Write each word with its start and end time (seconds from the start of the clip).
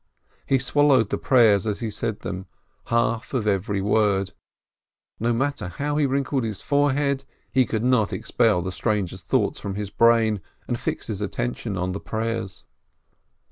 He 0.47 0.57
swallowed 0.57 1.11
the 1.11 1.19
prayers 1.19 1.67
as 1.67 1.79
he 1.81 1.91
said 1.91 2.21
them, 2.21 2.47
half 2.85 3.35
of 3.35 3.45
every 3.45 3.83
word; 3.83 4.33
no 5.19 5.31
matter 5.31 5.67
how 5.67 5.95
he 5.97 6.07
wrinkled 6.07 6.43
his 6.43 6.59
forehead, 6.59 7.23
he 7.51 7.67
could 7.67 7.83
not 7.83 8.11
expel 8.11 8.63
the 8.63 8.71
stranger 8.71 9.15
thoughts 9.17 9.59
from 9.59 9.75
his 9.75 9.91
brain, 9.91 10.41
and 10.67 10.79
fix 10.79 11.05
his 11.05 11.21
attention 11.21 11.77
on 11.77 11.91
the 11.91 11.99
prayers. 11.99 12.65